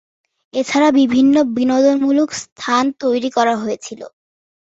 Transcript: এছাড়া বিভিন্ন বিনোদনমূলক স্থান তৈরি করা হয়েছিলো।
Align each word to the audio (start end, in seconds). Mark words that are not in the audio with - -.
এছাড়া 0.53 0.89
বিভিন্ন 0.99 1.35
বিনোদনমূলক 1.57 2.29
স্থান 2.43 2.83
তৈরি 3.01 3.29
করা 3.31 3.53
হয়েছিলো। 3.57 4.07